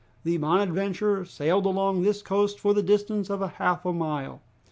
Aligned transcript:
The 0.23 0.37
"Bonadventure" 0.39 1.25
sailed 1.27 1.67
along 1.67 2.01
this 2.01 2.23
coast 2.23 2.59
for 2.59 2.73
the 2.73 2.81
distance 2.81 3.29
of 3.29 3.39
half 3.51 3.85
a 3.85 3.93
mile. 3.93 4.41